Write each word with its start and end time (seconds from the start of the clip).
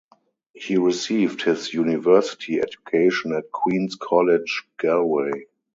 He 0.55 0.77
received 0.77 1.43
his 1.43 1.75
university 1.75 2.59
education 2.59 3.33
at 3.35 3.51
Queens 3.51 3.95
College 4.01 4.63
Galway. 4.77 5.43